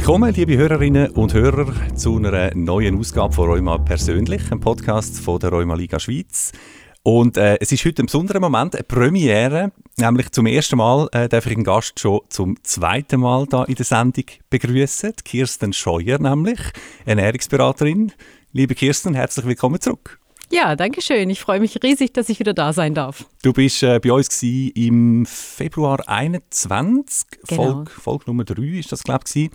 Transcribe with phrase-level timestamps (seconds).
[0.00, 5.38] Willkommen, liebe Hörerinnen und Hörer, zu einer neuen Ausgabe von Rheuma persönlich, einem Podcast von
[5.38, 6.52] der Rheuma Liga Schweiz.
[7.02, 11.28] Und äh, es ist heute ein besonderer Moment, eine Premiere, nämlich zum ersten Mal äh,
[11.28, 16.18] darf ich einen Gast schon zum zweiten Mal da in der Sendung begrüßen, Kirsten Scheuer
[16.18, 16.60] nämlich,
[17.04, 18.10] Ernährungsberaterin.
[18.54, 20.18] Liebe Kirsten, herzlich willkommen zurück.
[20.50, 21.30] Ja, danke schön.
[21.30, 23.26] Ich freue mich riesig, dass ich wieder da sein darf.
[23.42, 27.62] Du bist äh, bei uns im Februar 21, genau.
[27.62, 29.50] Folge, Folge Nummer 3 ist das, glaube ich.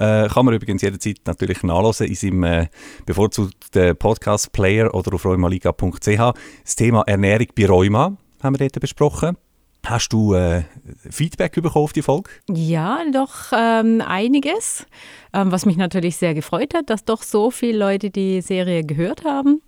[0.00, 2.68] Äh, kann man übrigens jederzeit natürlich nachlesen in seinem äh,
[3.04, 6.34] bevorzugten Podcast-Player oder auf rheumaliga.ch.
[6.64, 9.36] Das Thema Ernährung bei Rheuma haben wir dort besprochen.
[9.84, 10.62] Hast du äh,
[11.10, 12.30] Feedback bekommen auf die Folge?
[12.50, 14.86] Ja, doch ähm, einiges,
[15.34, 19.24] ähm, was mich natürlich sehr gefreut hat, dass doch so viele Leute die Serie gehört
[19.24, 19.60] haben.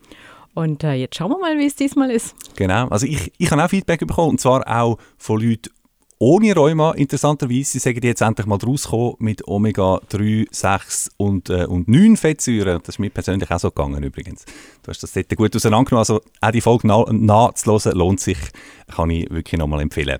[0.55, 2.35] Und äh, jetzt schauen wir mal, wie es diesmal ist.
[2.57, 5.71] Genau, also ich, ich habe auch Feedback bekommen und zwar auch von Leuten
[6.23, 6.93] ohne Rheuma.
[6.93, 12.79] Interessanterweise, sagen jetzt endlich mal rausgekommen mit Omega 3, 6 und, äh, und 9 Fettsäuren.
[12.79, 14.45] Das ist mir persönlich auch so gegangen übrigens.
[14.85, 15.99] Du hast das dort gut auseinandergenommen.
[15.99, 18.39] Also auch die Folge nachzuhören lohnt sich,
[18.95, 20.19] kann ich wirklich nochmal empfehlen.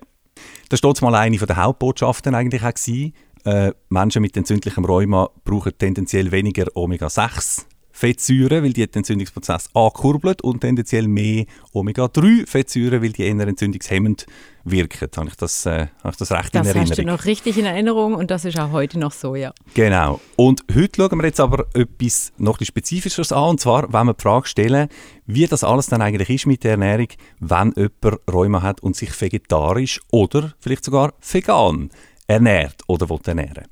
[0.67, 3.13] Das war mal eine der Hauptbotschaften eigentlich auch gewesen.
[3.45, 9.69] Äh, Menschen mit entzündlichem Rheuma brauchen tendenziell weniger Omega 6 Fettsäuren, weil die den Entzündungsprozess
[9.73, 14.25] ankurbelt und tendenziell mehr Omega-3-Fettsäuren, weil die eher entzündungshemmend
[14.63, 15.09] wirken.
[15.15, 16.89] Habe ich das, äh, habe ich das recht das in Erinnerung?
[16.89, 19.53] Das hast du noch richtig in Erinnerung und das ist auch heute noch so, ja.
[19.73, 20.19] Genau.
[20.35, 24.13] Und heute schauen wir jetzt aber etwas noch etwas Spezifisches an, und zwar, wenn wir
[24.13, 24.89] die Frage stellen,
[25.25, 27.07] wie das alles dann eigentlich ist mit der Ernährung,
[27.39, 31.89] wenn jemand Rheuma hat und sich vegetarisch oder vielleicht sogar vegan
[32.27, 33.65] ernährt oder will ernähren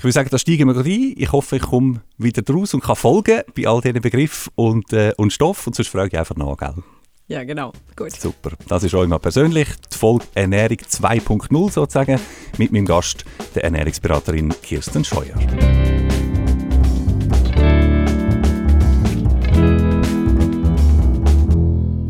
[0.00, 1.12] ich würde sagen, da steigen wir rein.
[1.14, 5.12] Ich hoffe, ich komme wieder raus und kann folgen bei all diesen Begriffen und, äh,
[5.18, 5.66] und Stoff.
[5.66, 6.82] Und sonst frage ich einfach nach, gell?
[7.30, 7.72] Ja, genau.
[7.94, 8.10] Gut.
[8.10, 8.50] Super.
[8.66, 12.18] Das ist euch mal persönlich die Folge Ernährung 2.0 sozusagen
[12.58, 15.36] mit meinem Gast, der Ernährungsberaterin Kirsten Scheuer.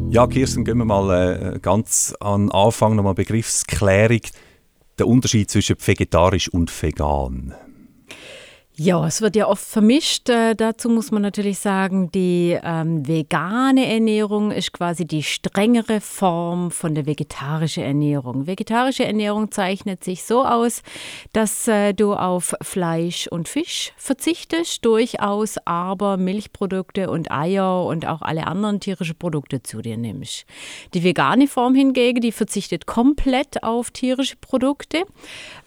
[0.08, 4.22] Ja, Kirsten, gehen wir mal äh, ganz an Anfang nochmal Begriffsklärung.
[4.98, 7.54] Der Unterschied zwischen vegetarisch und vegan.
[8.82, 10.30] Ja, es wird ja oft vermischt.
[10.30, 16.70] Äh, dazu muss man natürlich sagen, die ähm, vegane Ernährung ist quasi die strengere Form
[16.70, 18.46] von der vegetarischen Ernährung.
[18.46, 20.82] Vegetarische Ernährung zeichnet sich so aus,
[21.34, 28.22] dass äh, du auf Fleisch und Fisch verzichtest, durchaus aber Milchprodukte und Eier und auch
[28.22, 30.46] alle anderen tierischen Produkte zu dir nimmst.
[30.94, 35.02] Die vegane Form hingegen, die verzichtet komplett auf tierische Produkte.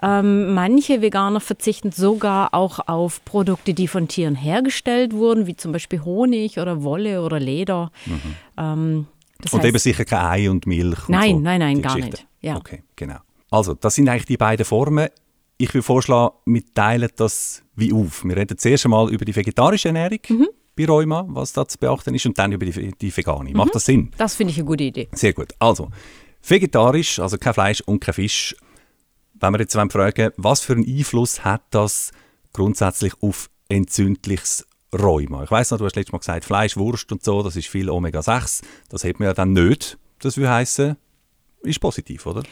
[0.02, 5.56] Ähm, manche Veganer verzichten sogar auch auf auf Produkte, die von Tieren hergestellt wurden, wie
[5.56, 7.92] zum Beispiel Honig oder Wolle oder Leder.
[8.06, 8.22] Mhm.
[8.58, 9.08] Ähm,
[9.40, 11.08] und heißt, eben sicher kein Ei und Milch.
[11.08, 12.26] Und nein, so, nein, nein, gar nicht.
[12.42, 12.56] Ja.
[12.58, 13.18] Okay, genau.
[13.52, 15.10] Also, das sind eigentlich die beiden Formen.
[15.58, 18.24] Ich würde vorschlagen, wir teilen das wie auf.
[18.24, 20.20] Wir reden zuerst einmal über die vegetarische Ernährung.
[20.30, 23.52] Mhm bei Rheuma, was da zu beachten ist, und dann über die, die vegane.
[23.52, 23.74] Macht mhm.
[23.74, 24.12] das Sinn?
[24.18, 25.08] Das finde ich eine gute Idee.
[25.12, 25.54] Sehr gut.
[25.60, 25.90] Also,
[26.48, 28.56] vegetarisch, also kein Fleisch und kein Fisch.
[29.34, 32.12] Wenn wir jetzt fragen, was für einen Einfluss hat das
[32.54, 35.44] grundsätzlich auf entzündliches Rheuma.
[35.44, 37.90] Ich weiß noch, du hast letztes Mal gesagt, Fleisch, Wurst und so, das ist viel
[37.90, 38.62] Omega-6.
[38.90, 39.98] Das hat man ja dann nicht.
[40.20, 40.96] Das würde heißen,
[41.64, 42.44] ist positiv, oder?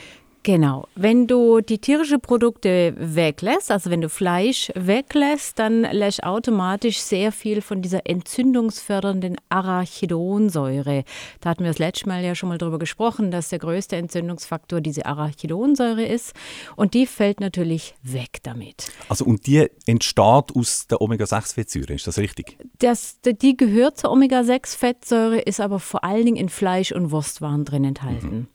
[0.44, 0.88] Genau.
[0.96, 7.32] Wenn du die tierischen Produkte weglässt, also wenn du Fleisch weglässt, dann lässt automatisch sehr
[7.32, 11.04] viel von dieser entzündungsfördernden Arachidonsäure.
[11.42, 14.82] Da hatten wir das letzte Mal ja schon mal drüber gesprochen, dass der größte Entzündungsfaktor
[14.82, 16.34] diese Arachidonsäure ist.
[16.76, 18.92] Und die fällt natürlich weg damit.
[19.10, 22.58] Also und die entsteht aus der Omega-6-Fettsäure, ist das richtig?
[22.80, 27.86] Das, die gehört zur Omega-6-Fettsäure, ist aber vor allen Dingen in Fleisch und Wurstwaren drin
[27.86, 28.28] enthalten.
[28.28, 28.48] Mhm.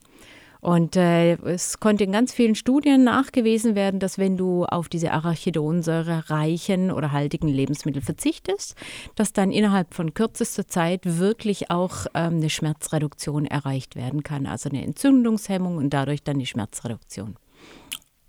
[0.66, 5.12] Und äh, es konnte in ganz vielen Studien nachgewiesen werden, dass wenn du auf diese
[5.12, 8.74] Arachidonsäure reichen oder haltigen Lebensmittel verzichtest,
[9.14, 14.48] dass dann innerhalb von kürzester Zeit wirklich auch ähm, eine Schmerzreduktion erreicht werden kann.
[14.48, 17.36] Also eine Entzündungshemmung und dadurch dann die Schmerzreduktion.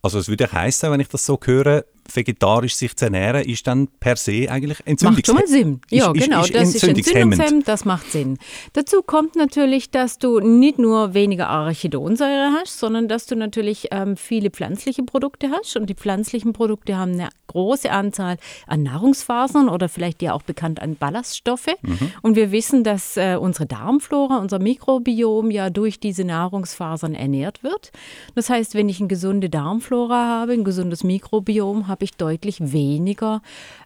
[0.04, 1.86] Also es würde heißen, wenn ich das so höre,
[2.16, 5.18] vegetarisch sich zu ernähren, ist dann per se eigentlich entzündungshemmend.
[5.18, 5.82] Macht schon mal Sinn.
[5.90, 6.42] Ja, ist, genau.
[6.42, 7.68] Ist, ist das ist entzündungshemmend.
[7.68, 8.38] Das macht Sinn.
[8.74, 14.18] Dazu kommt natürlich, dass du nicht nur weniger Arachidonsäure hast, sondern dass du natürlich ähm,
[14.18, 15.76] viele pflanzliche Produkte hast.
[15.78, 18.38] Und die pflanzlichen Produkte haben eine große Anzahl
[18.68, 21.68] an Nahrungsfasern oder vielleicht ja auch bekannt an Ballaststoffe.
[21.82, 22.12] Mhm.
[22.22, 27.92] Und wir wissen, dass äh, unsere Darmflora, unser Mikrobiom ja durch diese Nahrungsfasern ernährt wird.
[28.36, 33.42] Das heißt, wenn ich eine gesunde Darmflora habe, ein gesundes Mikrobiom, habe ich deutlich weniger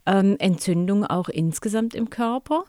[0.05, 2.65] ähm, Entzündung auch insgesamt im Körper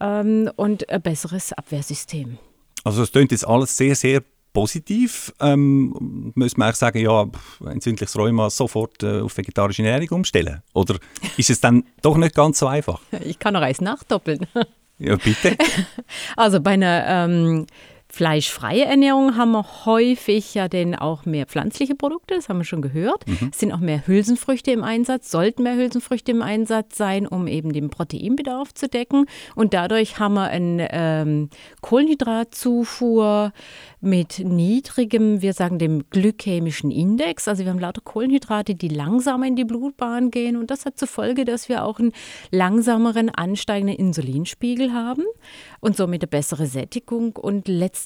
[0.00, 2.38] ähm, und ein besseres Abwehrsystem.
[2.84, 4.22] Also es klingt jetzt alles sehr, sehr
[4.52, 5.32] positiv.
[5.40, 7.26] Ähm, müssen wir eigentlich sagen, ja,
[7.64, 10.62] entzündliches Rheuma sofort äh, auf vegetarische Ernährung umstellen?
[10.74, 10.96] Oder
[11.36, 13.00] ist es dann doch nicht ganz so einfach?
[13.24, 14.46] Ich kann noch eins nachdoppeln.
[14.98, 15.56] Ja, bitte.
[16.36, 17.66] Also bei einer ähm,
[18.12, 22.82] fleischfreie Ernährung haben wir häufig ja denn auch mehr pflanzliche Produkte, das haben wir schon
[22.82, 23.26] gehört.
[23.26, 23.48] Mhm.
[23.50, 27.72] Es sind auch mehr Hülsenfrüchte im Einsatz, sollten mehr Hülsenfrüchte im Einsatz sein, um eben
[27.72, 29.24] den Proteinbedarf zu decken.
[29.54, 31.48] Und dadurch haben wir eine ähm,
[31.80, 33.54] Kohlenhydratzufuhr
[34.02, 37.48] mit niedrigem, wir sagen dem glykämischen Index.
[37.48, 40.58] Also wir haben lauter Kohlenhydrate, die langsamer in die Blutbahn gehen.
[40.58, 42.12] Und das hat zur Folge, dass wir auch einen
[42.50, 45.24] langsameren ansteigenden Insulinspiegel haben
[45.80, 48.01] und somit eine bessere Sättigung und letztendlich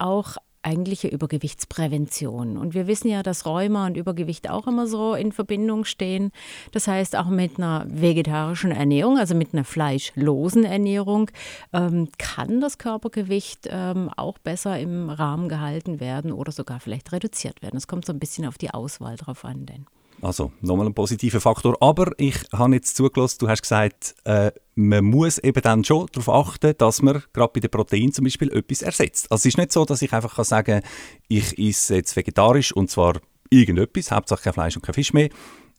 [0.00, 2.58] auch eigentliche Übergewichtsprävention.
[2.58, 6.32] Und wir wissen ja, dass Rheuma und Übergewicht auch immer so in Verbindung stehen.
[6.72, 11.30] Das heißt, auch mit einer vegetarischen Ernährung, also mit einer fleischlosen Ernährung,
[11.72, 17.62] ähm, kann das Körpergewicht ähm, auch besser im Rahmen gehalten werden oder sogar vielleicht reduziert
[17.62, 17.76] werden.
[17.76, 19.66] Es kommt so ein bisschen auf die Auswahl drauf an.
[19.66, 19.86] Denn.
[20.22, 21.76] Also nochmal ein positiver Faktor.
[21.80, 26.28] Aber ich habe jetzt zugelassen, du hast gesagt, äh, man muss eben dann schon darauf
[26.28, 29.30] achten, dass man gerade bei den Proteinen zum Beispiel etwas ersetzt.
[29.30, 30.82] Also es ist nicht so, dass ich einfach kann sagen
[31.28, 33.20] ich esse jetzt vegetarisch und zwar
[33.50, 35.30] irgendetwas, Hauptsache kein Fleisch und kein Fisch mehr,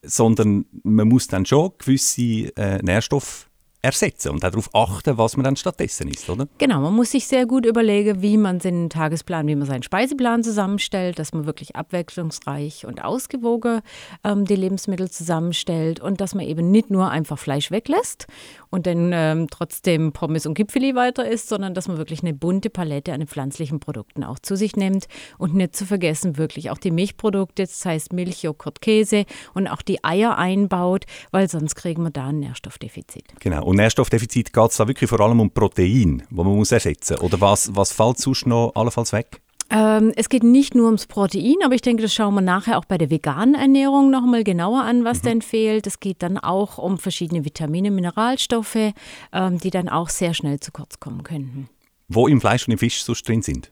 [0.03, 3.47] sondern man muss dann schon gewisse äh, Nährstoffe
[3.81, 6.47] ersetzen und darauf achten, was man dann stattdessen isst, oder?
[6.57, 10.43] Genau, man muss sich sehr gut überlegen, wie man seinen Tagesplan, wie man seinen Speiseplan
[10.43, 13.81] zusammenstellt, dass man wirklich abwechslungsreich und ausgewogen
[14.23, 18.27] ähm, die Lebensmittel zusammenstellt und dass man eben nicht nur einfach Fleisch weglässt
[18.69, 22.69] und dann ähm, trotzdem Pommes und Gipfeli weiter isst, sondern dass man wirklich eine bunte
[22.69, 25.07] Palette an pflanzlichen Produkten auch zu sich nimmt
[25.37, 29.81] und nicht zu vergessen wirklich auch die Milchprodukte, das heißt Milch, Joghurt, Käse und auch
[29.81, 33.25] die Eier einbaut, weil sonst kriegen wir da ein Nährstoffdefizit.
[33.39, 33.70] Genau.
[33.71, 37.23] Und Nährstoffdefizit geht es da wirklich vor allem um Protein, wo man muss ersetzen muss?
[37.23, 39.39] Oder was, was fällt sonst noch allenfalls weg?
[39.69, 42.83] Ähm, es geht nicht nur ums Protein, aber ich denke, das schauen wir nachher auch
[42.83, 45.27] bei der veganen Ernährung nochmal genauer an, was mhm.
[45.27, 45.87] denn fehlt.
[45.87, 48.91] Es geht dann auch um verschiedene Vitamine, Mineralstoffe,
[49.31, 51.69] ähm, die dann auch sehr schnell zu kurz kommen könnten.
[52.09, 53.71] Wo im Fleisch und im Fisch sonst drin sind?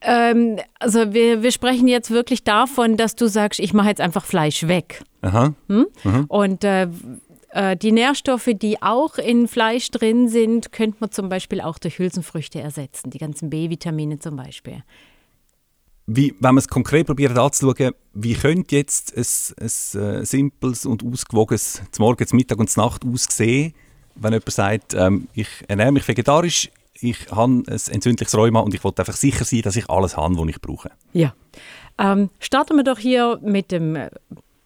[0.00, 4.24] Ähm, also wir, wir sprechen jetzt wirklich davon, dass du sagst, ich mache jetzt einfach
[4.24, 5.02] Fleisch weg.
[5.22, 5.54] Aha.
[5.68, 5.86] Hm?
[6.04, 6.24] Mhm.
[6.28, 6.88] Und äh,
[7.54, 11.98] äh, die Nährstoffe, die auch in Fleisch drin sind, könnte man zum Beispiel auch durch
[11.98, 14.82] Hülsenfrüchte ersetzen, die ganzen B-Vitamine zum Beispiel.
[16.06, 19.24] Wie, wenn man es konkret probiert anzuschauen, wie könnte jetzt ein,
[19.64, 23.72] ein, ein simples und ausgewogenes zum Morgen, zum Mittag und Nacht aussehen,
[24.16, 28.82] wenn jemand sagt, ähm, ich ernähre mich vegetarisch, ich habe ein entzündliches Rheuma und ich
[28.82, 30.90] wollte einfach sicher sein, dass ich alles habe, was ich brauche.
[31.12, 31.34] Ja.
[31.98, 33.96] Ähm, starten wir doch hier mit dem,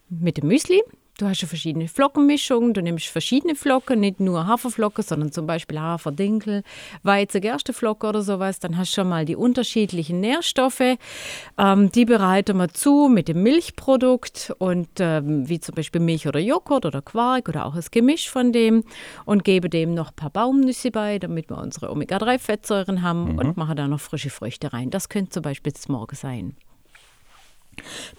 [0.09, 0.81] mit dem Müsli.
[1.19, 2.73] Du hast ja verschiedene Flockenmischungen.
[2.73, 6.63] Du nimmst verschiedene Flocken, nicht nur Haferflocken, sondern zum Beispiel Hafer, Dinkel,
[7.03, 8.59] Weizen, Gersteflocke oder sowas.
[8.59, 10.95] Dann hast du schon mal die unterschiedlichen Nährstoffe.
[11.57, 16.39] Ähm, die bereiten wir zu mit dem Milchprodukt und ähm, wie zum Beispiel Milch oder
[16.39, 18.85] Joghurt oder Quark oder auch das Gemisch von dem
[19.25, 23.39] und gebe dem noch ein paar Baumnüsse bei, damit wir unsere Omega-3-Fettsäuren haben mhm.
[23.39, 24.89] und mache da noch frische Früchte rein.
[24.89, 26.55] Das könnte zum Beispiel das Morgen sein.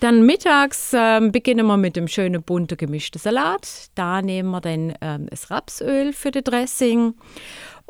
[0.01, 3.91] Dann mittags ähm, beginnen wir mit dem schönen bunten gemischten Salat.
[3.95, 7.15] Da nehmen wir dann ähm, das Rapsöl für das Dressing.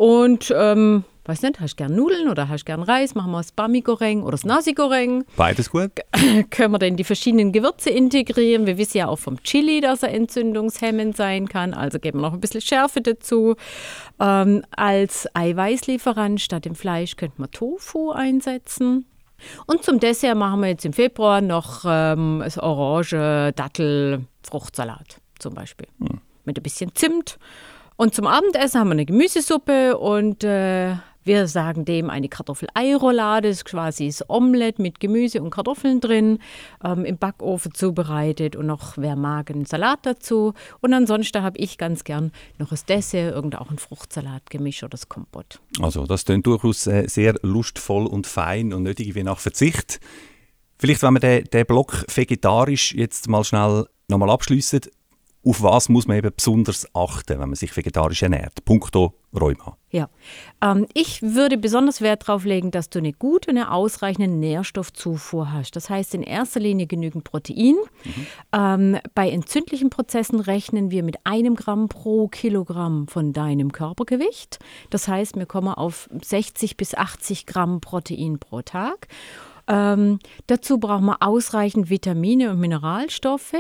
[0.01, 3.15] Und, ähm, weiß nicht, hast du gern Nudeln oder hast du gern Reis?
[3.15, 5.25] Machen wir das Bami Goreng oder das Nasi Goreng.
[5.37, 5.91] Beides gut.
[6.51, 8.67] Können wir dann die verschiedenen Gewürze integrieren.
[8.67, 11.75] Wir wissen ja auch vom Chili, dass er entzündungshemmend sein kann.
[11.75, 13.57] Also geben wir noch ein bisschen Schärfe dazu.
[14.19, 19.05] Ähm, als Eiweißlieferant statt dem Fleisch könnten wir Tofu einsetzen.
[19.67, 25.55] Und zum Dessert machen wir jetzt im Februar noch ähm, das Orange, Dattel, Fruchtsalat zum
[25.55, 25.89] Beispiel.
[25.99, 26.21] Hm.
[26.45, 27.39] Mit ein bisschen Zimt.
[27.97, 30.95] Und zum Abendessen haben wir eine Gemüsesuppe und äh,
[31.25, 36.39] wir sagen dem eine Kartoffel-Ei-Roulade, ist quasi das Omelett mit Gemüse und Kartoffeln drin,
[36.85, 40.55] ähm, im Backofen zubereitet und noch, wer mag, einen Salat dazu.
[40.81, 45.09] Und ansonsten habe ich ganz gern noch das Dessert, irgendein auch ein Fruchtsalatgemisch oder das
[45.09, 45.61] Kompott.
[45.81, 50.01] Also das klingt durchaus äh, sehr lustvoll und fein und nicht irgendwie nach Verzicht.
[50.79, 54.81] Vielleicht, wenn wir den, den Block vegetarisch jetzt mal schnell nochmal abschließen,
[55.45, 58.65] auf was muss man eben besonders achten, wenn man sich vegetarisch ernährt?
[58.65, 59.77] Punkto Rheuma.
[59.91, 60.09] Ja,
[60.61, 65.77] ähm, ich würde besonders Wert darauf legen, dass du eine gute, eine ausreichende Nährstoffzufuhr hast.
[65.77, 67.77] Das heißt in erster Linie genügend Protein.
[68.05, 68.27] Mhm.
[68.53, 74.59] Ähm, bei entzündlichen Prozessen rechnen wir mit einem Gramm pro Kilogramm von deinem Körpergewicht.
[74.91, 79.09] Das heißt, wir kommen auf 60 bis 80 Gramm Protein pro Tag.
[79.71, 83.55] Ähm, dazu braucht man ausreichend Vitamine und Mineralstoffe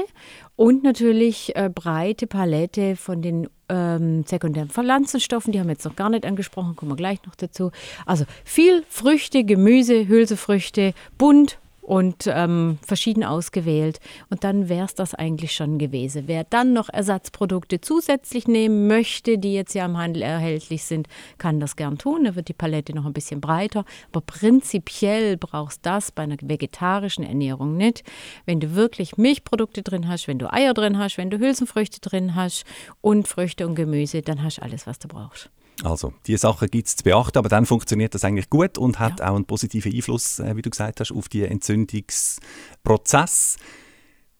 [0.56, 5.52] und natürlich äh, breite Palette von den ähm, sekundären Pflanzenstoffen.
[5.52, 7.70] Die haben wir jetzt noch gar nicht angesprochen, kommen wir gleich noch dazu.
[8.06, 11.58] Also viel Früchte, Gemüse, Hülsefrüchte, bunt,
[11.90, 13.98] und ähm, verschieden ausgewählt.
[14.28, 16.28] Und dann wäre es das eigentlich schon gewesen.
[16.28, 21.58] Wer dann noch Ersatzprodukte zusätzlich nehmen möchte, die jetzt ja im Handel erhältlich sind, kann
[21.58, 22.22] das gern tun.
[22.22, 23.84] Da wird die Palette noch ein bisschen breiter.
[24.12, 28.04] Aber prinzipiell brauchst das bei einer vegetarischen Ernährung nicht.
[28.46, 32.36] Wenn du wirklich Milchprodukte drin hast, wenn du Eier drin hast, wenn du Hülsenfrüchte drin
[32.36, 32.64] hast
[33.00, 35.50] und Früchte und Gemüse, dann hast du alles, was du brauchst.
[35.82, 39.20] Also, die Sachen gibt es zu beachten, aber dann funktioniert das eigentlich gut und hat
[39.20, 39.30] ja.
[39.30, 43.56] auch einen positiven Einfluss, äh, wie du gesagt hast, auf die Entzündungsprozess.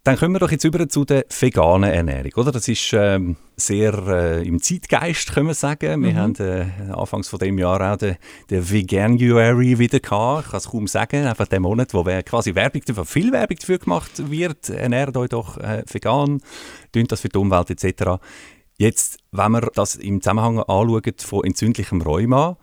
[0.02, 2.52] Dann kommen wir doch jetzt über zu der veganen Ernährung, oder?
[2.52, 6.02] Das ist ähm, sehr äh, im Zeitgeist, können wir sagen.
[6.02, 6.16] Wir mhm.
[6.16, 8.16] haben äh, anfangs von dem Jahr auch den,
[8.48, 10.46] den Veganuary wieder gehabt.
[10.46, 14.30] Ich kann es kaum sagen, einfach der Monat, wo quasi Werbung viel Werbung dafür gemacht
[14.30, 14.70] wird.
[14.70, 16.40] Ernährt euch doch äh, vegan,
[16.92, 18.22] tun das für die Umwelt etc.
[18.80, 22.56] Jetzt, wenn wir das im Zusammenhang anschauen von entzündlichem Rheuma,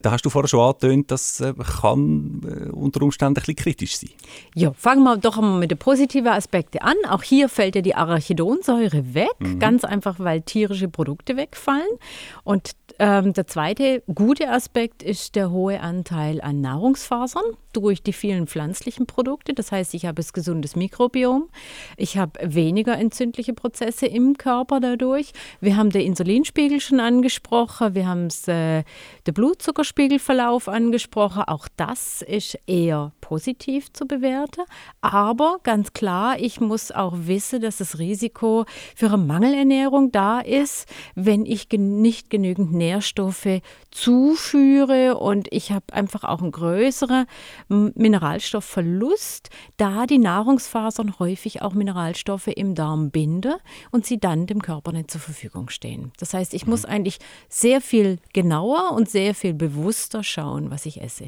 [0.00, 3.98] da hast du vorher schon angetönt, das äh, kann äh, unter Umständen ein bisschen kritisch
[3.98, 4.08] sein.
[4.54, 6.94] Ja, fangen wir doch einmal mit den positiven Aspekten an.
[7.10, 9.58] Auch hier fällt ja die Arachidonsäure weg, mhm.
[9.58, 11.98] ganz einfach, weil tierische Produkte wegfallen.
[12.44, 18.46] Und ähm, der zweite gute Aspekt ist der hohe Anteil an Nahrungsfasern durch die vielen
[18.46, 19.54] pflanzlichen Produkte.
[19.54, 21.48] Das heißt, ich habe ein gesundes Mikrobiom.
[21.96, 25.32] Ich habe weniger entzündliche Prozesse im Körper dadurch.
[25.60, 27.94] Wir haben den Insulinspiegel schon angesprochen.
[27.94, 28.84] Wir haben äh,
[29.26, 31.42] den Blutzuckerspiegelverlauf angesprochen.
[31.46, 34.62] Auch das ist eher positiv zu bewerten.
[35.00, 38.64] Aber ganz klar, ich muss auch wissen, dass das Risiko
[38.96, 46.24] für eine Mangelernährung da ist, wenn ich nicht genügend Nährstoffe zuführe und ich habe einfach
[46.24, 47.26] auch einen größeren
[47.68, 53.54] Mineralstoffverlust, da die Nahrungsfasern häufig auch Mineralstoffe im Darm binden
[53.90, 56.12] und sie dann dem Körper nicht zur Verfügung stehen.
[56.18, 56.90] Das heißt, ich muss mhm.
[56.90, 57.18] eigentlich
[57.48, 61.26] sehr viel genauer und sehr viel bewusster schauen, was ich esse.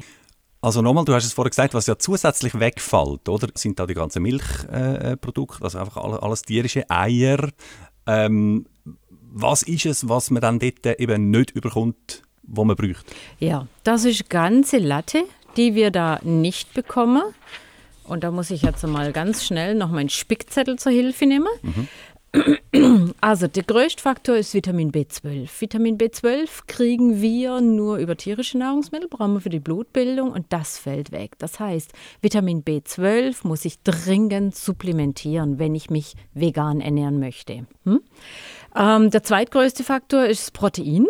[0.63, 3.47] Also nochmal, du hast es vorher gesagt, was ja zusätzlich wegfällt, oder?
[3.55, 7.49] Sind da die ganzen Milchprodukte, äh, also einfach alles, alles tierische Eier.
[8.05, 8.67] Ähm,
[9.31, 13.05] was ist es, was man dann dort eben nicht überkommt, was man braucht?
[13.39, 15.23] Ja, das ist ganze Latte
[15.57, 17.23] die wir da nicht bekommen.
[18.03, 21.47] Und da muss ich jetzt mal ganz schnell noch meinen Spickzettel zur Hilfe nehmen.
[21.61, 21.87] Mhm.
[23.19, 25.49] Also der größte Faktor ist Vitamin B12.
[25.59, 30.77] Vitamin B12 kriegen wir nur über tierische Nahrungsmittel, brauchen wir für die Blutbildung und das
[30.77, 31.37] fällt weg.
[31.39, 37.65] Das heißt, Vitamin B12 muss ich dringend supplementieren, wenn ich mich vegan ernähren möchte.
[37.83, 37.99] Hm?
[38.75, 41.07] Ähm, der zweitgrößte Faktor ist Protein.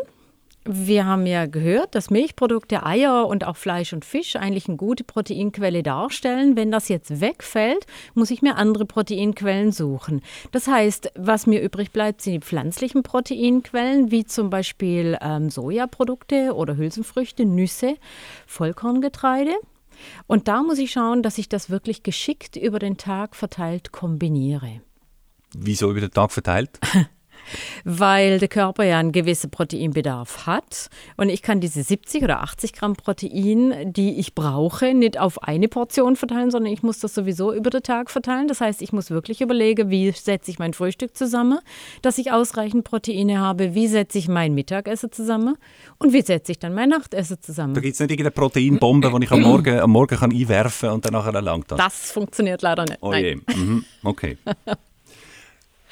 [0.64, 5.04] Wir haben ja gehört, dass Milchprodukte, Eier und auch Fleisch und Fisch eigentlich eine gute
[5.04, 6.56] Proteinquelle darstellen.
[6.56, 10.22] Wenn das jetzt wegfällt, muss ich mir andere Proteinquellen suchen.
[10.52, 16.54] Das heißt, was mir übrig bleibt, sind die pflanzlichen Proteinquellen, wie zum Beispiel ähm, Sojaprodukte
[16.54, 17.96] oder Hülsenfrüchte, Nüsse,
[18.46, 19.54] Vollkorngetreide.
[20.28, 24.82] Und da muss ich schauen, dass ich das wirklich geschickt über den Tag verteilt kombiniere.
[25.56, 26.80] Wieso über den Tag verteilt?
[27.84, 30.90] weil der Körper ja einen gewissen Proteinbedarf hat.
[31.18, 35.68] Und ich kann diese 70 oder 80 Gramm Protein, die ich brauche, nicht auf eine
[35.68, 38.48] Portion verteilen, sondern ich muss das sowieso über den Tag verteilen.
[38.48, 41.60] Das heißt, ich muss wirklich überlegen, wie setze ich mein Frühstück zusammen,
[42.02, 45.58] dass ich ausreichend Proteine habe, wie setze ich mein Mittagessen zusammen
[45.98, 47.74] und wie setze ich dann mein Nachtessen zusammen.
[47.74, 50.96] Da gibt es nicht irgendeine Proteinbombe, die ich am Morgen, am Morgen kann einwerfen kann
[50.96, 51.78] und dann nachher erlangt das.
[51.78, 52.98] Das funktioniert leider nicht.
[53.02, 53.36] Oh je.
[53.56, 53.86] Mhm.
[54.04, 54.38] Okay.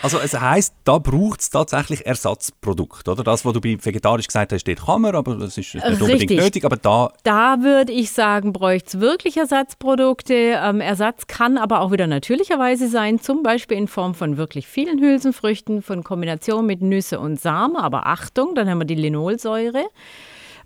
[0.01, 3.23] Also es heisst, da braucht es tatsächlich Ersatzprodukte, oder?
[3.23, 6.01] Das, was du bei vegetarisch gesagt hast, steht man, aber das ist nicht Richtig.
[6.01, 7.11] unbedingt nötig, aber da...
[7.23, 10.33] Da würde ich sagen, bräuchte es wirklich Ersatzprodukte.
[10.33, 14.99] Ähm, Ersatz kann aber auch wieder natürlicherweise sein, zum Beispiel in Form von wirklich vielen
[15.01, 19.85] Hülsenfrüchten, von Kombination mit Nüsse und Samen, aber Achtung, dann haben wir die Linolsäure.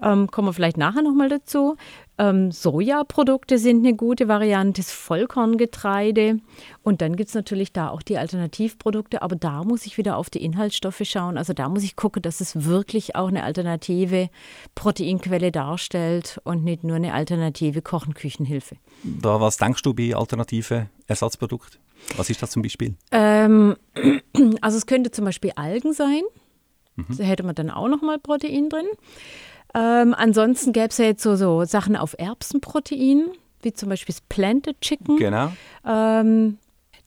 [0.03, 1.77] Ähm, kommen wir vielleicht nachher nochmal dazu.
[2.17, 6.39] Ähm, Sojaprodukte sind eine gute Variante, das Vollkorngetreide.
[6.83, 10.29] Und dann gibt es natürlich da auch die Alternativprodukte, aber da muss ich wieder auf
[10.29, 11.37] die Inhaltsstoffe schauen.
[11.37, 14.29] Also da muss ich gucken, dass es wirklich auch eine alternative
[14.75, 18.75] Proteinquelle darstellt und nicht nur eine alternative Kochenküchenhilfe.
[19.03, 21.79] Da, was denkst du bei alternativen Ersatzprodukten?
[22.17, 22.95] Was ist das zum Beispiel?
[23.11, 23.75] Ähm,
[24.61, 26.21] also es könnte zum Beispiel Algen sein.
[26.95, 27.17] Mhm.
[27.17, 28.85] Da hätte man dann auch nochmal Protein drin.
[29.73, 33.25] Ähm, ansonsten gäbe es ja jetzt so, so Sachen auf Erbsenprotein,
[33.61, 35.17] wie zum Beispiel das Planted Chicken.
[35.17, 35.51] Genau.
[35.85, 36.57] Ähm,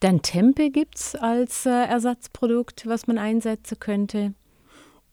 [0.01, 4.35] dann Tempe gibt es als äh, Ersatzprodukt, was man einsetzen könnte.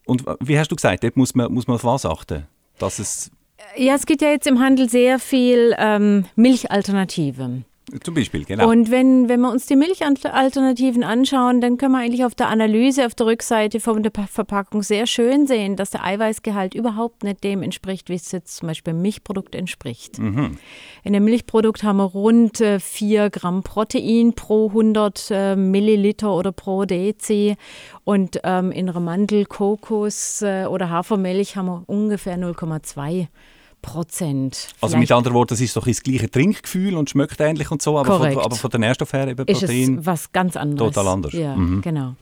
[0.04, 2.46] Und wie hast du gesagt, dort muss man, muss man auf was achten?
[2.78, 3.30] Dass es
[3.76, 7.64] Ja, es gibt ja jetzt im Handel sehr viel ähm, Milchalternativen.
[8.02, 8.70] Zum Beispiel, genau.
[8.70, 13.04] Und wenn, wenn wir uns die Milchalternativen anschauen, dann können wir eigentlich auf der Analyse
[13.04, 17.62] auf der Rückseite von der Verpackung sehr schön sehen, dass der Eiweißgehalt überhaupt nicht dem
[17.62, 20.18] entspricht, wie es jetzt zum Beispiel im Milchprodukt entspricht.
[20.18, 20.56] Mhm.
[21.02, 26.52] In dem Milchprodukt haben wir rund äh, 4 Gramm Protein pro 100 äh, Milliliter oder
[26.52, 27.56] pro Dezi.
[28.04, 33.28] Und ähm, in einer Mandel, Kokos äh, oder Hafermilch haben wir ungefähr 0,2
[33.84, 34.68] Prozent.
[34.80, 37.98] Also mit anderen Worten, es ist doch das gleiche Trinkgefühl und schmeckt ähnlich und so,
[37.98, 39.98] aber, von, aber von, der Nährstoff her eben Protein.
[39.98, 40.94] Ist was ganz anderes.
[40.94, 41.32] Total anders.
[41.32, 41.80] Ja, mhm.
[41.82, 42.14] genau.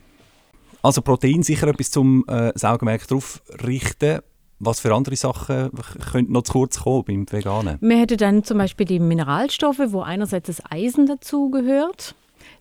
[0.81, 4.19] Also Protein sicher etwas zum äh, Augenmerk drauf richten.
[4.59, 5.71] Was für andere Sachen
[6.11, 7.77] könnten noch zu kurz kommen beim Veganen?
[7.81, 12.15] Man hätte dann zum Beispiel die Mineralstoffe, wo einerseits das Eisen dazu gehört.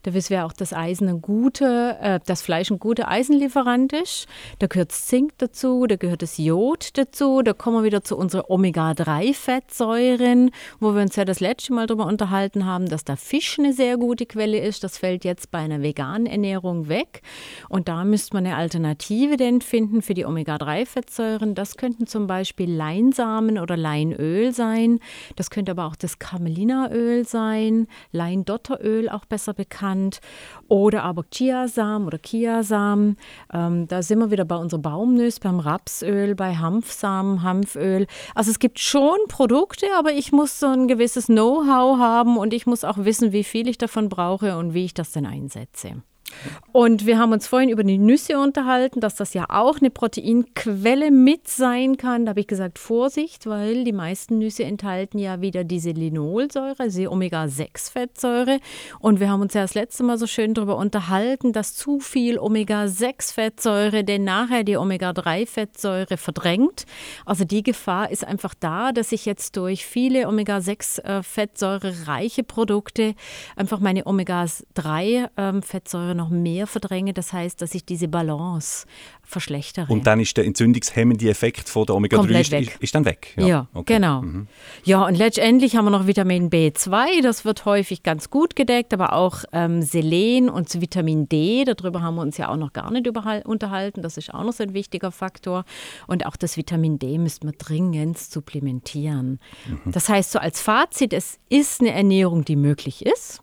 [0.05, 4.27] Da wissen wir auch, dass Eisen ein gute, äh, das Fleisch ein guter Eisenlieferant ist.
[4.59, 7.43] Da gehört Zink dazu, da gehört das Jod dazu.
[7.43, 12.07] Da kommen wir wieder zu unserer Omega-3-Fettsäuren, wo wir uns ja das letzte Mal darüber
[12.07, 14.83] unterhalten haben, dass da Fisch eine sehr gute Quelle ist.
[14.83, 17.23] Das fällt jetzt bei einer veganen Ernährung weg.
[17.69, 21.55] Und da müsste man eine Alternative denn finden für die Omega-3-Fettsäuren.
[21.55, 24.99] Das könnten zum Beispiel Leinsamen oder Leinöl sein.
[25.37, 30.21] Das könnte aber auch das Camelinaöl sein, Leindotteröl auch besser bekannt genannt.
[30.69, 33.17] Oder aber Chiasamen oder Chiasamen.
[33.53, 38.07] Ähm, da sind wir wieder bei unserer Baumnüsse, beim Rapsöl, bei Hanfsamen, Hanföl.
[38.35, 42.67] Also es gibt schon Produkte, aber ich muss so ein gewisses Know-how haben und ich
[42.67, 46.03] muss auch wissen, wie viel ich davon brauche und wie ich das denn einsetze.
[46.73, 51.11] Und wir haben uns vorhin über die Nüsse unterhalten, dass das ja auch eine Proteinquelle
[51.11, 52.25] mit sein kann.
[52.25, 56.99] Da habe ich gesagt, Vorsicht, weil die meisten Nüsse enthalten ja wieder diese Linolsäure, also
[56.99, 58.59] die Omega-6-Fettsäure.
[59.01, 62.39] Und wir haben uns ja das letzte Mal so schön darüber unterhalten, dass zu viel
[62.39, 66.85] Omega-6-Fettsäure denn nachher die Omega-3-Fettsäure verdrängt.
[67.27, 73.15] Also die Gefahr ist einfach da, dass ich jetzt durch viele Omega-6-Fettsäure reiche Produkte
[73.57, 77.13] einfach meine Omega-3-Fettsäure ähm, noch mehr verdränge.
[77.13, 78.87] Das heißt, dass ich diese Balance
[79.23, 79.91] verschlechtere.
[79.91, 83.35] Und dann ist der entzündungshemmende Effekt von der Omega-3 ist, ist, ist, dann weg.
[83.37, 83.95] Ja, ja okay.
[83.95, 84.23] genau.
[84.23, 84.47] Mhm.
[84.85, 89.13] Ja, und letztendlich haben wir noch Vitamin B2, das wird häufig ganz gut gedeckt, aber
[89.15, 93.09] auch ähm, Selen und Vitamin D, darüber haben wir uns ja auch noch gar nicht
[93.09, 95.65] unterhalten, das ist auch noch so ein wichtiger Faktor.
[96.07, 99.41] Und auch das Vitamin D müsste man dringend supplementieren.
[99.67, 99.93] Mhm.
[99.93, 103.43] Das heißt, so als Fazit, es ist eine Ernährung, die möglich ist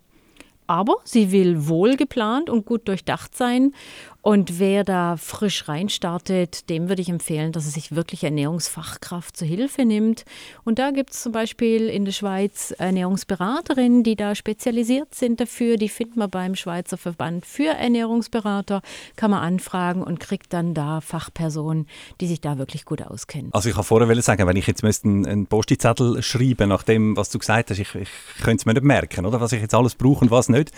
[0.69, 3.73] aber sie will wohl geplant und gut durchdacht sein.
[4.21, 9.47] Und wer da frisch reinstartet, dem würde ich empfehlen, dass er sich wirklich Ernährungsfachkraft zur
[9.47, 10.25] Hilfe nimmt.
[10.65, 15.77] Und da gibt es zum Beispiel in der Schweiz Ernährungsberaterinnen, die da spezialisiert sind dafür.
[15.77, 18.81] Die finden wir beim Schweizer Verband für Ernährungsberater,
[19.15, 21.87] kann man anfragen und kriegt dann da Fachpersonen,
[22.19, 23.53] die sich da wirklich gut auskennen.
[23.53, 27.39] Also ich habe vorher sagen, wenn ich jetzt einen Postizettel schreiben nach dem, was du
[27.39, 28.09] gesagt hast, ich, ich
[28.43, 29.39] könnte es mir nicht merken, oder?
[29.39, 30.71] was ich jetzt alles brauche und was nicht.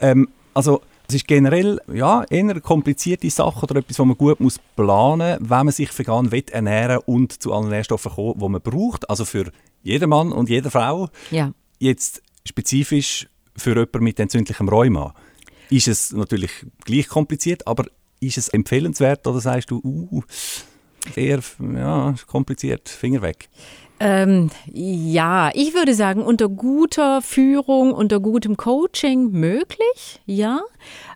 [0.00, 4.38] Ähm, also es ist generell ja, eher eine komplizierte Sache oder etwas, was man gut
[4.38, 8.48] muss planen muss, wenn man sich vegan will ernähren und zu allen Nährstoffen kommen, die
[8.48, 9.10] man braucht.
[9.10, 9.50] Also für
[9.82, 11.08] jeden Mann und jede Frau.
[11.30, 11.52] Ja.
[11.78, 15.14] Jetzt spezifisch für jemanden mit entzündlichem Rheuma
[15.68, 16.50] ist es natürlich
[16.84, 17.86] gleich kompliziert, aber
[18.20, 20.22] ist es empfehlenswert oder sagst du, uh,
[21.16, 21.40] eher
[21.74, 23.48] ja, kompliziert, Finger weg?
[24.02, 30.62] Ähm, ja, ich würde sagen, unter guter Führung, unter gutem Coaching möglich, ja.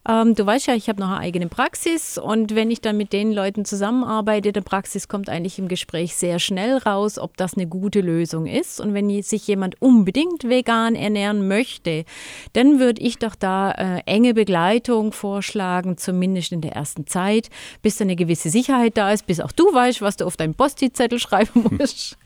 [0.06, 3.14] Ähm, du weißt ja, ich habe noch eine eigene Praxis und wenn ich dann mit
[3.14, 7.66] den Leuten zusammenarbeite, der Praxis kommt eigentlich im Gespräch sehr schnell raus, ob das eine
[7.66, 8.80] gute Lösung ist.
[8.80, 12.04] Und wenn sich jemand unbedingt vegan ernähren möchte,
[12.52, 17.48] dann würde ich doch da äh, enge Begleitung vorschlagen, zumindest in der ersten Zeit,
[17.80, 20.54] bis da eine gewisse Sicherheit da ist, bis auch du weißt, was du auf deinem
[20.54, 22.18] Posti-Zettel schreiben musst.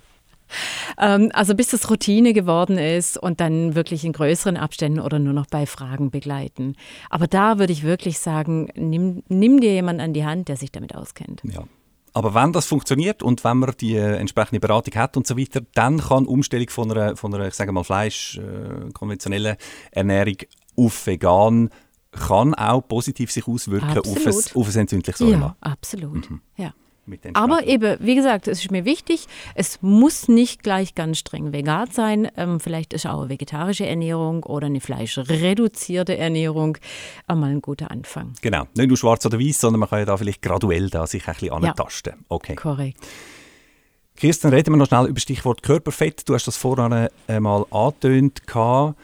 [0.98, 5.32] Ähm, also bis das Routine geworden ist und dann wirklich in größeren Abständen oder nur
[5.32, 6.74] noch bei Fragen begleiten.
[7.10, 10.72] Aber da würde ich wirklich sagen, nimm, nimm dir jemanden an die Hand, der sich
[10.72, 11.42] damit auskennt.
[11.44, 11.64] Ja.
[12.14, 15.60] Aber wenn das funktioniert und wenn man die äh, entsprechende Beratung hat und so weiter,
[15.74, 19.56] dann kann Umstellung von einer, von einer ich sage mal, Fleisch, äh, konventionellen
[19.92, 20.36] Ernährung
[20.76, 21.70] auf vegan
[22.10, 25.56] kann auch positiv sich auswirken auf ein, auf ein entzündliches Aroma.
[25.62, 26.30] Ja, absolut.
[26.30, 26.40] Mhm.
[26.56, 26.72] Ja.
[27.34, 31.90] Aber eben, wie gesagt, es ist mir wichtig, es muss nicht gleich ganz streng vegan
[31.90, 32.28] sein.
[32.36, 36.78] Ähm, vielleicht ist auch eine vegetarische Ernährung oder eine fleischreduzierte Ernährung
[37.26, 38.32] einmal ein guter Anfang.
[38.42, 41.26] Genau, nicht nur schwarz oder weiß, sondern man kann ja da vielleicht graduell da sich
[41.26, 42.14] ein bisschen antasten.
[42.16, 42.54] Ja, okay.
[42.54, 42.98] korrekt.
[44.18, 46.28] Kirsten, reden wir noch schnell über das Stichwort Körperfett.
[46.28, 48.48] Du hast das vorhin einmal angetönt.
[48.48, 48.94] Kann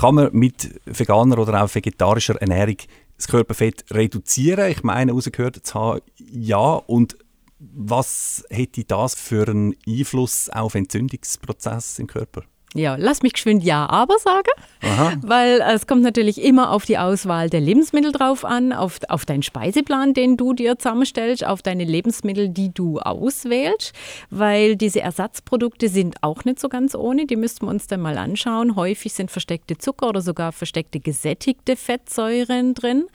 [0.00, 2.76] man mit veganer oder auch vegetarischer Ernährung
[3.16, 4.70] das Körperfett reduzieren?
[4.70, 6.74] Ich meine, rausgehört zu haben, ja.
[6.74, 7.16] Und
[7.62, 12.44] Was hätte das für einen Einfluss auf Entzündungsprozess im Körper?
[12.74, 14.50] Ja, lass mich geschwind Ja, aber sagen,
[14.82, 15.14] Aha.
[15.22, 19.42] weil es kommt natürlich immer auf die Auswahl der Lebensmittel drauf an, auf, auf deinen
[19.42, 23.92] Speiseplan, den du dir zusammenstellst, auf deine Lebensmittel, die du auswählst,
[24.30, 28.16] weil diese Ersatzprodukte sind auch nicht so ganz ohne, die müssten wir uns dann mal
[28.16, 28.76] anschauen.
[28.76, 33.06] Häufig sind versteckte Zucker oder sogar versteckte gesättigte Fettsäuren drin.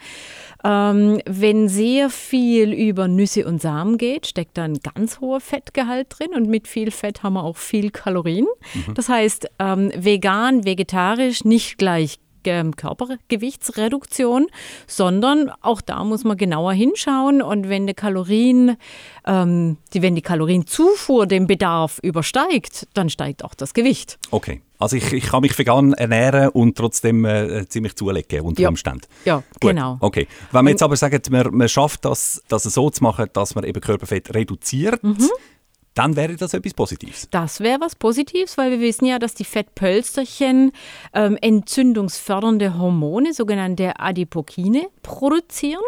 [0.64, 6.08] Ähm, wenn sehr viel über Nüsse und Samen geht, steckt da ein ganz hoher Fettgehalt
[6.10, 8.46] drin und mit viel Fett haben wir auch viel Kalorien.
[8.94, 14.46] Das heißt, ähm, vegan, vegetarisch nicht gleich ähm, Körpergewichtsreduktion,
[14.86, 18.76] sondern auch da muss man genauer hinschauen und wenn die Kalorien,
[19.26, 24.18] ähm, die, wenn die Kalorienzufuhr den Bedarf übersteigt, dann steigt auch das Gewicht.
[24.30, 24.62] Okay.
[24.78, 28.68] Also ich, ich kann mich vegan ernähren und trotzdem äh, ziemlich zulegen unter Ja.
[28.68, 29.06] Umständen.
[29.24, 29.96] Ja, Gut, genau.
[30.00, 30.28] Okay.
[30.52, 33.64] Wenn man jetzt aber sagt, man, man schafft das, das so zu machen, dass man
[33.64, 35.28] eben Körperfett reduziert, Mhm.
[35.96, 37.26] Dann wäre das etwas Positives.
[37.30, 40.72] Das wäre was Positives, weil wir wissen ja, dass die Fettpölsterchen
[41.14, 45.82] ähm, entzündungsfördernde Hormone, sogenannte Adipokine, produzieren.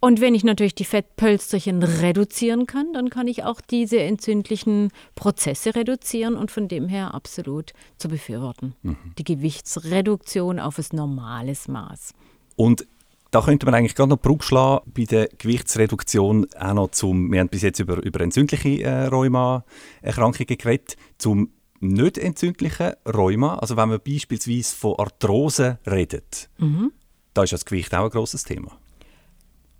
[0.00, 5.74] Und wenn ich natürlich die Fettpölsterchen reduzieren kann, dann kann ich auch diese entzündlichen Prozesse
[5.74, 8.74] reduzieren und von dem her absolut zu befürworten.
[9.18, 12.12] Die Gewichtsreduktion auf ein normales Maß.
[12.56, 12.86] Und
[13.30, 17.40] da könnte man eigentlich gerade noch Brücke schlagen bei der Gewichtsreduktion auch noch zum, wir
[17.40, 23.88] haben bis jetzt über, über entzündliche äh, Rheuma-Erkrankungen geredet, zum nicht entzündlichen Rheuma, also wenn
[23.90, 26.92] man beispielsweise von Arthrose redet, Mhm.
[27.34, 28.72] da ist das Gewicht auch ein grosses Thema.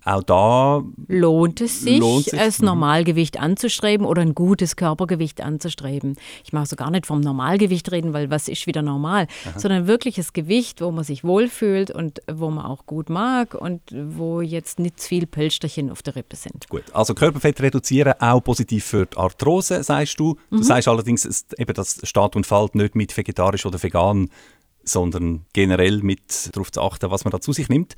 [0.05, 2.67] Auch da, Lohnt es sich, Lohnt sich, das mhm.
[2.67, 6.15] Normalgewicht anzustreben oder ein gutes Körpergewicht anzustreben?
[6.45, 10.31] Ich mag so gar nicht vom Normalgewicht reden, weil was ist wieder normal, sondern wirkliches
[10.31, 15.01] Gewicht, wo man sich wohlfühlt und wo man auch gut mag und wo jetzt nicht
[15.01, 16.69] zu viel Pölsterchen auf der Rippe sind.
[16.69, 20.37] gut, also Körperfett reduzieren, auch positiv für die Arthrose, sagst du.
[20.49, 20.57] Mhm.
[20.57, 24.29] Du sagst allerdings, es, eben das steht und fällt nicht mit vegetarisch oder vegan,
[24.83, 27.95] sondern generell mit darauf zu achten, was man da zu sich nimmt.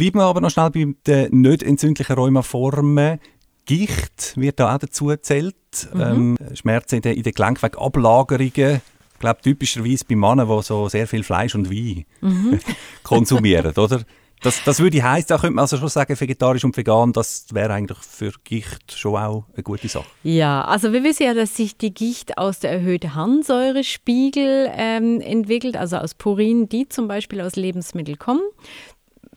[0.00, 3.20] Bleiben wir aber noch schnell bei den nicht entzündlichen Rheumaformen.
[3.66, 5.54] Gicht wird da auch dazu gezählt.
[5.94, 8.80] Ähm, Schmerzen in den, in den Gelenken, Ablagerungen.
[9.12, 12.06] Ich glaube, typischerweise bei Männern, die so sehr viel Fleisch und Wein
[13.02, 14.00] konsumieren, oder?
[14.42, 17.74] Das, das würde heißen, da könnte man also schon sagen, vegetarisch und vegan, das wäre
[17.74, 20.06] eigentlich für Gicht schon auch eine gute Sache.
[20.22, 25.76] Ja, also wir wissen ja, dass sich die Gicht aus der erhöhten Harnsäurespiegel ähm, entwickelt,
[25.76, 28.40] also aus Purin, die zum Beispiel aus Lebensmitteln kommen.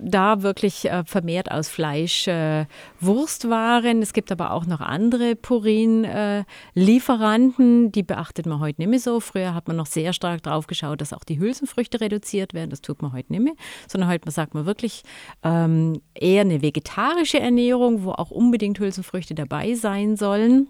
[0.05, 2.65] Da wirklich äh, vermehrt aus Fleisch, äh,
[2.99, 4.01] Wurstwaren.
[4.01, 9.21] Es gibt aber auch noch andere Purin-Lieferanten, die beachtet man heute nicht mehr so.
[9.21, 12.69] Früher hat man noch sehr stark drauf geschaut, dass auch die Hülsenfrüchte reduziert werden.
[12.69, 13.53] Das tut man heute nicht mehr,
[13.87, 15.03] sondern heute sagt man wirklich
[15.41, 20.67] ähm, eher eine vegetarische Ernährung, wo auch unbedingt Hülsenfrüchte dabei sein sollen.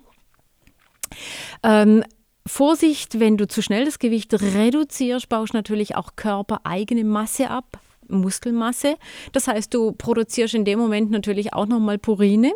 [1.63, 2.03] Ähm,
[2.45, 7.79] Vorsicht, wenn du zu schnell das Gewicht reduzierst, baust natürlich auch körpereigene Masse ab.
[8.21, 8.95] Muskelmasse.
[9.31, 12.53] Das heißt, du produzierst in dem Moment natürlich auch nochmal Purine,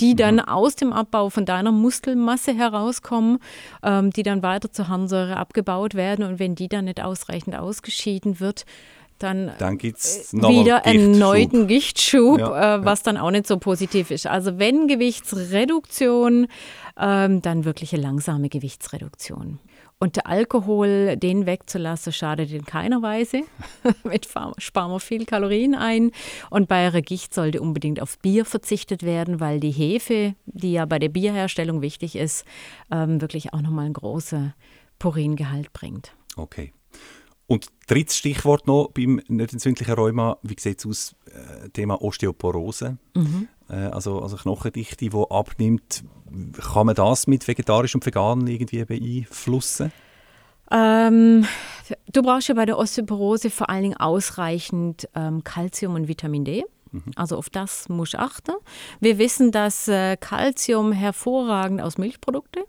[0.00, 3.38] die dann aus dem Abbau von deiner Muskelmasse herauskommen,
[3.82, 6.24] ähm, die dann weiter zur Harnsäure abgebaut werden.
[6.24, 8.64] Und wenn die dann nicht ausreichend ausgeschieden wird,
[9.20, 13.58] dann Dann gibt es Äh, wieder erneuten Gichtschub, Ja, äh, was dann auch nicht so
[13.58, 14.26] positiv ist.
[14.26, 16.48] Also wenn Gewichtsreduktion,
[16.98, 19.60] ähm, dann wirklich eine langsame Gewichtsreduktion.
[20.04, 23.40] Und der Alkohol, den wegzulassen, schadet in keiner Weise.
[24.04, 26.10] Mit sparen wir viel Kalorien ein.
[26.50, 30.84] Und bei einer Gicht sollte unbedingt auf Bier verzichtet werden, weil die Hefe, die ja
[30.84, 32.44] bei der Bierherstellung wichtig ist,
[32.90, 34.52] ähm, wirklich auch nochmal einen großen
[34.98, 36.12] Puringehalt bringt.
[36.36, 36.74] Okay.
[37.46, 42.98] Und drittes Stichwort noch beim nicht entzündlichen Rheuma, wie sieht es aus, äh, Thema Osteoporose,
[43.16, 43.20] äh,
[43.68, 46.04] also, also Knochendichte, die abnimmt.
[46.72, 49.92] Kann man das mit vegetarisch und vegan irgendwie beeinflussen?
[50.70, 51.46] Ähm,
[52.12, 56.64] du brauchst ja bei der Osteoporose vor allen Dingen ausreichend ähm, Calcium und Vitamin D.
[57.16, 58.52] Also auf das musst du achten.
[59.00, 62.62] Wir wissen, dass äh, Calcium hervorragend aus Milchprodukten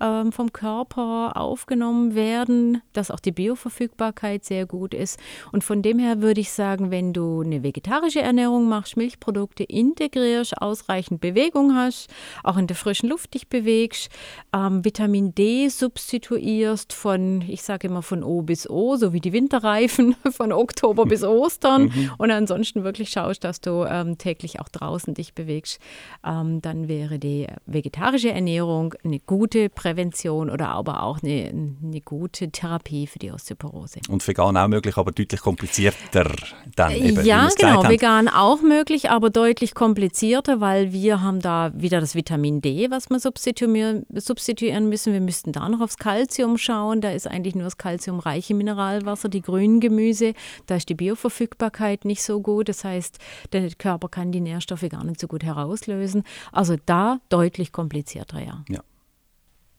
[0.00, 5.18] ähm, vom Körper aufgenommen werden, dass auch die Bioverfügbarkeit sehr gut ist.
[5.52, 10.60] Und von dem her würde ich sagen, wenn du eine vegetarische Ernährung machst, Milchprodukte integrierst,
[10.60, 12.08] ausreichend Bewegung hast,
[12.42, 14.10] auch in der frischen Luft dich bewegst,
[14.54, 19.32] ähm, Vitamin D substituierst von, ich sage immer von O bis O, so wie die
[19.32, 25.14] Winterreifen, von Oktober bis Ostern und ansonsten wirklich schaust, dass du ähm, täglich auch draußen
[25.14, 25.80] dich bewegst,
[26.26, 31.50] ähm, dann wäre die vegetarische Ernährung eine gute Prävention Prävention oder aber auch eine,
[31.82, 34.00] eine gute Therapie für die Osteoporose.
[34.08, 36.30] Und vegan auch möglich, aber deutlich komplizierter
[36.74, 42.00] dann eben, Ja, genau, vegan auch möglich, aber deutlich komplizierter, weil wir haben da wieder
[42.00, 45.12] das Vitamin D, was wir substituieren, substituieren müssen.
[45.12, 47.00] Wir müssten da noch aufs Kalzium schauen.
[47.00, 50.34] Da ist eigentlich nur das kalziumreiche Mineralwasser, die grünen Gemüse.
[50.66, 52.68] Da ist die Bioverfügbarkeit nicht so gut.
[52.68, 53.18] Das heißt,
[53.52, 56.24] der Körper kann die Nährstoffe gar nicht so gut herauslösen.
[56.50, 58.64] Also da deutlich komplizierter, ja.
[58.68, 58.80] ja.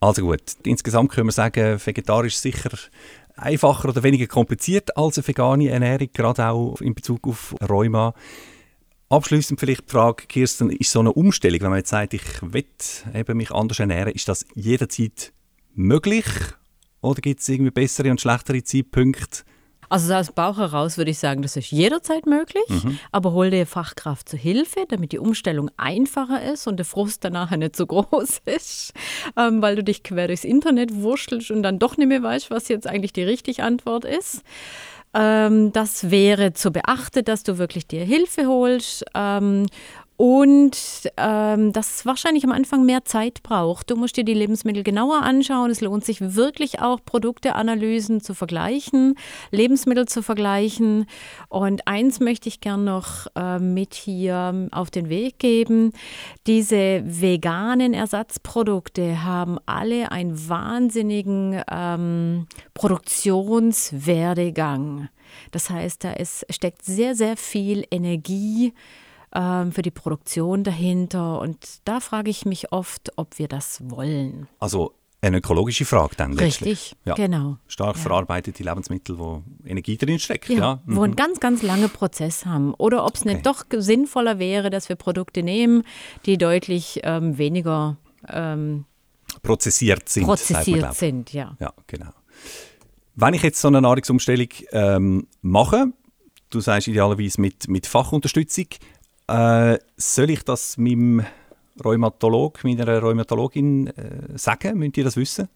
[0.05, 2.69] Also gut, insgesamt können wir sagen, vegetarisch sicher
[3.35, 8.13] einfacher oder weniger kompliziert als eine vegane Ernährung, gerade auch in Bezug auf Rheuma.
[9.09, 13.33] Abschließend vielleicht die Frage, Kirsten, ist so eine Umstellung, wenn man jetzt sagt, ich will
[13.33, 15.33] mich anders ernähren, ist das jederzeit
[15.73, 16.27] möglich
[17.01, 19.41] oder gibt es irgendwie bessere und schlechtere Zeitpunkte?
[19.89, 22.99] Also aus dem Bauch heraus würde ich sagen, das ist jederzeit möglich, mhm.
[23.11, 27.51] aber hol dir Fachkraft zur Hilfe, damit die Umstellung einfacher ist und der Frust danach
[27.57, 28.93] nicht so groß ist,
[29.37, 32.67] ähm, weil du dich quer durchs Internet wurschtelst und dann doch nicht mehr weißt, was
[32.67, 34.41] jetzt eigentlich die richtige Antwort ist.
[35.13, 39.65] Ähm, das wäre zu beachten, dass du wirklich dir Hilfe holst ähm,
[40.17, 40.77] und
[41.17, 43.89] ähm, dass es wahrscheinlich am Anfang mehr Zeit braucht.
[43.89, 45.71] Du musst dir die Lebensmittel genauer anschauen.
[45.71, 49.15] Es lohnt sich wirklich auch, Produkteanalysen zu vergleichen,
[49.51, 51.05] Lebensmittel zu vergleichen.
[51.49, 55.91] Und eins möchte ich gern noch äh, mit hier auf den Weg geben.
[56.47, 65.09] Diese veganen Ersatzprodukte haben alle einen wahnsinnigen ähm, Produktionswerdegang.
[65.51, 68.71] Das heißt, da ist, steckt sehr, sehr viel Energie
[69.35, 71.39] ähm, für die Produktion dahinter.
[71.39, 74.47] Und da frage ich mich oft, ob wir das wollen.
[74.59, 76.69] Also eine ökologische Frage dann letztlich.
[76.69, 77.15] Richtig, ja.
[77.15, 77.57] genau.
[77.67, 78.01] Stark ja.
[78.01, 80.49] verarbeitete Lebensmittel, wo Energie drin steckt.
[80.49, 80.81] Ja, ja.
[80.85, 80.95] Mhm.
[80.95, 81.17] Wo einen mhm.
[81.17, 82.73] ganz, ganz langen Prozess haben.
[82.75, 83.33] Oder ob es okay.
[83.33, 85.83] nicht doch sinnvoller wäre, dass wir Produkte nehmen,
[86.25, 87.97] die deutlich ähm, weniger
[88.29, 88.85] ähm,
[89.41, 90.25] prozessiert sind.
[90.25, 91.57] Prozessiert sind, ja.
[91.59, 92.11] Ja, genau.
[93.15, 95.87] Wenn ich jetzt so eine Nahrungsumstellung ähm, mache,
[96.49, 98.67] du sagst idealerweise mit, mit Fachunterstützung,
[99.27, 101.25] äh, soll ich das meinem
[101.83, 104.77] Rheumatolog, meiner Rheumatologin äh, sagen?
[104.77, 105.49] Müsst ihr das wissen?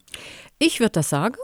[0.58, 1.36] Ich würde das sagen.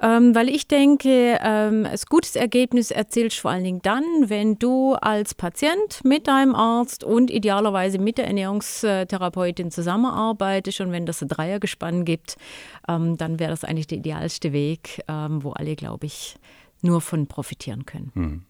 [0.00, 4.56] Ähm, weil ich denke, ähm, ein gutes Ergebnis erzielst du vor allen Dingen dann, wenn
[4.56, 11.20] du als Patient mit deinem Arzt und idealerweise mit der Ernährungstherapeutin zusammenarbeitest und wenn das
[11.20, 12.36] ein Dreiergespann gibt,
[12.88, 16.36] ähm, dann wäre das eigentlich der idealste Weg, ähm, wo alle, glaube ich,
[16.80, 18.12] nur von profitieren können.
[18.14, 18.42] Hm.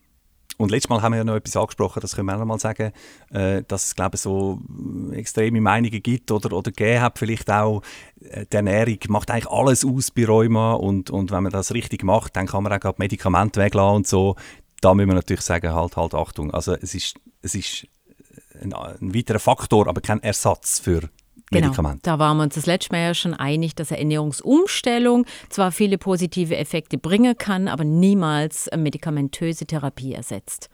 [0.58, 2.58] Und letztes Mal haben wir ja noch etwas angesprochen, das können wir auch noch mal
[2.58, 2.92] sagen,
[3.30, 4.60] äh, dass es glaube ich, so
[5.12, 7.82] extreme Meinungen gibt oder, oder gegeben hat, vielleicht auch,
[8.20, 12.02] äh, die Ernährung macht eigentlich alles aus bei Rheuma und, und wenn man das richtig
[12.02, 14.34] macht, dann kann man auch gerade Medikamente weglassen und so.
[14.80, 16.52] Da müssen wir natürlich sagen, halt, halt, Achtung.
[16.52, 17.86] Also es ist, es ist
[18.60, 21.08] ein, ein weiterer Faktor, aber kein Ersatz für
[21.50, 25.72] Genau, da waren wir uns das letzte Mal ja schon einig, dass eine Ernährungsumstellung zwar
[25.72, 30.68] viele positive Effekte bringen kann, aber niemals eine medikamentöse Therapie ersetzt.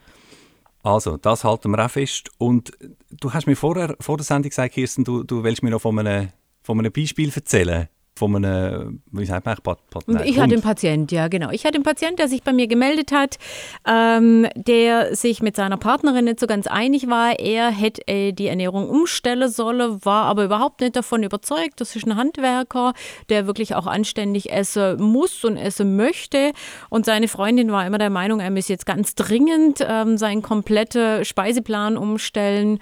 [0.82, 2.30] Also, das halten wir auch fest.
[2.38, 2.72] Und
[3.10, 5.98] du hast mir vorher, vor der Sendung gesagt, Kirsten, du, du willst mir noch von
[5.98, 6.30] einem,
[6.62, 10.62] von einem Beispiel erzählen von einem, wie sagt man Pat, Pat, nein, Ich hatte einen
[10.62, 11.50] Patient, ja genau.
[11.50, 13.38] Ich hatte einen Patient, der sich bei mir gemeldet hat,
[13.87, 17.40] ähm, der sich mit seiner Partnerin nicht so ganz einig war.
[17.40, 21.81] Er hätte äh, die Ernährung umstellen sollen, war aber überhaupt nicht davon überzeugt.
[21.81, 22.92] Das ist ein Handwerker,
[23.31, 26.53] der wirklich auch anständig essen muss und essen möchte.
[26.90, 31.24] Und seine Freundin war immer der Meinung, er müsse jetzt ganz dringend ähm, seinen kompletten
[31.24, 32.79] Speiseplan umstellen.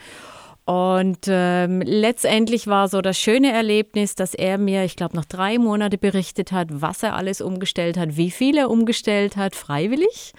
[0.65, 5.59] Und ähm, letztendlich war so das schöne Erlebnis, dass er mir, ich glaube, nach drei
[5.59, 10.33] Monaten berichtet hat, was er alles umgestellt hat, wie viel er umgestellt hat, freiwillig.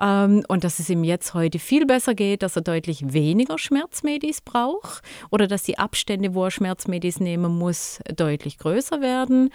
[0.00, 4.42] Ähm, und dass es ihm jetzt heute viel besser geht, dass er deutlich weniger Schmerzmedis
[4.42, 9.50] braucht oder dass die Abstände, wo er Schmerzmedis nehmen muss, deutlich größer werden.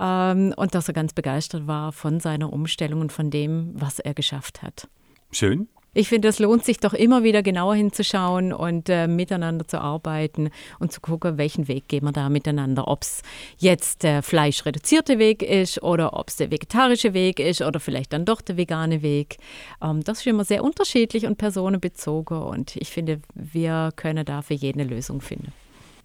[0.00, 4.14] Ähm, und dass er ganz begeistert war von seiner Umstellung und von dem, was er
[4.14, 4.88] geschafft hat.
[5.30, 5.68] Schön.
[5.92, 10.50] Ich finde, es lohnt sich doch immer wieder genauer hinzuschauen und äh, miteinander zu arbeiten
[10.78, 12.86] und zu gucken, welchen Weg gehen wir da miteinander.
[12.86, 13.22] Ob es
[13.58, 18.24] jetzt der fleischreduzierte Weg ist oder ob es der vegetarische Weg ist oder vielleicht dann
[18.24, 19.38] doch der vegane Weg.
[19.82, 24.54] Ähm, das ist immer sehr unterschiedlich und personenbezogen und ich finde, wir können da für
[24.54, 25.52] jeden eine Lösung finden.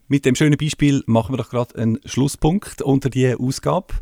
[0.08, 3.94] Mit dem schönen Beispiel machen wir doch gerade einen Schlusspunkt unter die Ausgabe.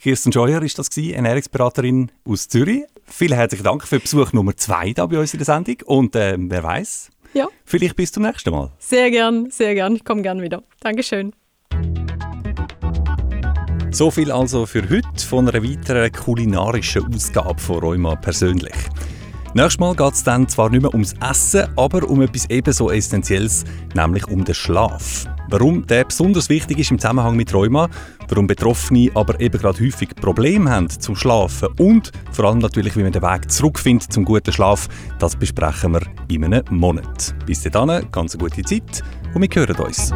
[0.00, 2.84] Kirsten Scheuer ist das gewesen, Ernährungsberaterin aus Zürich.
[3.04, 5.76] Vielen herzlichen Dank für Besuch Nummer zwei da bei uns in der Sendung.
[5.84, 7.48] Und äh, wer weiß, ja.
[7.66, 8.70] vielleicht bis zum nächsten Mal.
[8.78, 9.94] Sehr gern, sehr gern.
[9.94, 10.62] Ich komme gern wieder.
[10.80, 11.34] Dankeschön.
[13.90, 18.76] So viel also für heute von einer weiteren kulinarischen Ausgabe von Rheuma persönlich.
[19.52, 23.64] Nächstes Mal geht es dann zwar nicht mehr ums Essen, aber um etwas ebenso Essentielles,
[23.94, 25.26] nämlich um den Schlaf.
[25.50, 27.88] Warum der besonders wichtig ist im Zusammenhang mit Rheuma,
[28.28, 33.02] warum Betroffene aber eben gerade häufig Probleme haben zum Schlafen und vor allem natürlich, wie
[33.02, 37.34] man den Weg zurückfindet zum guten Schlaf, das besprechen wir in einem Monat.
[37.46, 39.02] Bis dahin, ganz eine gute Zeit
[39.34, 40.12] und wir hören uns.